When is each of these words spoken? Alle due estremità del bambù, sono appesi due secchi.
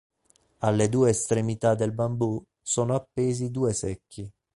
Alle 0.61 0.89
due 0.89 1.11
estremità 1.11 1.75
del 1.75 1.91
bambù, 1.91 2.41
sono 2.63 2.95
appesi 2.95 3.51
due 3.51 3.71
secchi. 3.71 4.27